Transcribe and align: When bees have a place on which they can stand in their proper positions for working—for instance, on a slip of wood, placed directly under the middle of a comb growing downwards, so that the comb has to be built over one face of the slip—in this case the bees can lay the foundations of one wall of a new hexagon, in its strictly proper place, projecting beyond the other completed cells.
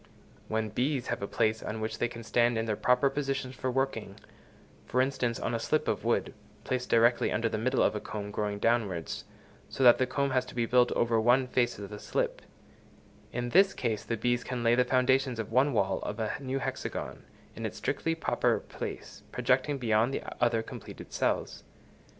When 0.47 0.69
bees 0.69 1.09
have 1.09 1.21
a 1.21 1.27
place 1.27 1.61
on 1.61 1.79
which 1.79 1.99
they 1.99 2.07
can 2.07 2.23
stand 2.23 2.57
in 2.57 2.65
their 2.65 2.75
proper 2.75 3.07
positions 3.07 3.53
for 3.55 3.69
working—for 3.69 4.99
instance, 4.99 5.39
on 5.39 5.53
a 5.53 5.59
slip 5.59 5.87
of 5.87 6.03
wood, 6.03 6.33
placed 6.63 6.89
directly 6.89 7.31
under 7.31 7.47
the 7.47 7.59
middle 7.59 7.83
of 7.83 7.93
a 7.93 7.99
comb 7.99 8.31
growing 8.31 8.57
downwards, 8.57 9.25
so 9.69 9.83
that 9.83 9.99
the 9.99 10.07
comb 10.07 10.31
has 10.31 10.43
to 10.47 10.55
be 10.55 10.65
built 10.65 10.91
over 10.93 11.21
one 11.21 11.45
face 11.45 11.77
of 11.77 11.91
the 11.91 11.99
slip—in 11.99 13.49
this 13.49 13.75
case 13.75 14.03
the 14.03 14.17
bees 14.17 14.43
can 14.43 14.63
lay 14.63 14.73
the 14.73 14.85
foundations 14.85 15.37
of 15.37 15.51
one 15.51 15.71
wall 15.71 15.99
of 15.99 16.19
a 16.19 16.33
new 16.39 16.57
hexagon, 16.57 17.23
in 17.55 17.63
its 17.63 17.77
strictly 17.77 18.15
proper 18.15 18.59
place, 18.59 19.21
projecting 19.31 19.77
beyond 19.77 20.11
the 20.15 20.23
other 20.43 20.63
completed 20.63 21.13
cells. 21.13 21.61